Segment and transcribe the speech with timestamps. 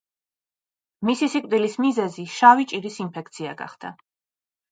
[1.09, 3.93] მისი სიკვდილის მიზეზი შავი ჭირის ინფექცია გახდა.